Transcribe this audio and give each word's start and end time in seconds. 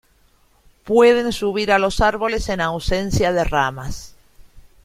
Pueden 0.83 1.31
subir 1.31 1.71
a 1.71 1.77
los 1.77 2.01
árboles 2.01 2.49
en 2.49 2.59
ausencia 2.59 3.31
de 3.33 3.43
ramas. 3.43 4.15